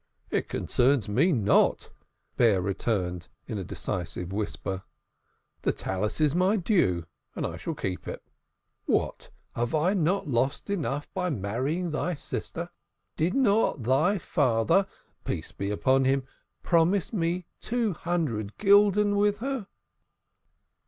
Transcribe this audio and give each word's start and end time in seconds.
"It 0.31 0.49
concerns 0.49 1.07
me 1.07 1.31
not." 1.31 1.91
Bear 2.35 2.59
returned 2.59 3.27
in 3.45 3.59
a 3.59 3.63
decisive 3.63 4.33
whisper. 4.33 4.81
"The 5.61 5.71
Talith 5.71 6.19
is 6.19 6.33
my 6.33 6.57
due 6.57 7.05
and 7.35 7.45
I 7.45 7.55
shall 7.57 7.75
keep 7.75 8.07
it. 8.07 8.23
What! 8.87 9.29
Have 9.53 9.75
I 9.75 9.93
not 9.93 10.27
lost 10.27 10.71
enough 10.71 11.07
by 11.13 11.29
marrying 11.29 11.91
thy 11.91 12.15
sister? 12.15 12.71
Did 13.15 13.35
not 13.35 13.83
thy 13.83 14.17
father, 14.17 14.87
peace 15.23 15.51
be 15.51 15.69
upon 15.69 16.05
him, 16.05 16.23
promise 16.63 17.13
me 17.13 17.45
two 17.59 17.93
hundred 17.93 18.57
gulden 18.57 19.15
with 19.17 19.37
her?" 19.37 19.67